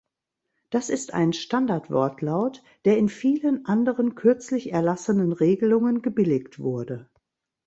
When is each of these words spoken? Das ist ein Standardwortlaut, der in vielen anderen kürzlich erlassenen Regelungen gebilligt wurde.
Das 0.71 0.89
ist 0.89 1.13
ein 1.13 1.31
Standardwortlaut, 1.31 2.63
der 2.85 2.97
in 2.97 3.07
vielen 3.07 3.67
anderen 3.67 4.15
kürzlich 4.15 4.71
erlassenen 4.73 5.31
Regelungen 5.31 6.01
gebilligt 6.01 6.57
wurde. 6.57 7.07